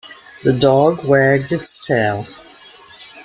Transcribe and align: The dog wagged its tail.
The 0.43 0.53
dog 0.53 1.05
wagged 1.05 1.51
its 1.51 1.79
tail. 1.85 2.25